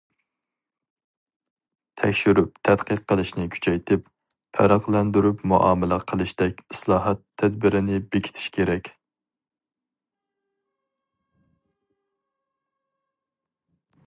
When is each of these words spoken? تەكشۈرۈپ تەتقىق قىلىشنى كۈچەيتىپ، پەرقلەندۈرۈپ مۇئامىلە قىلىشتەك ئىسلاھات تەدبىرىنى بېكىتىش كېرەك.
تەكشۈرۈپ 2.01 2.55
تەتقىق 2.69 3.03
قىلىشنى 3.11 3.45
كۈچەيتىپ، 3.55 4.07
پەرقلەندۈرۈپ 4.59 5.43
مۇئامىلە 5.53 5.99
قىلىشتەك 6.13 6.65
ئىسلاھات 6.65 7.23
تەدبىرىنى 7.43 8.01
بېكىتىش 8.15 8.51
كېرەك. 8.59 8.93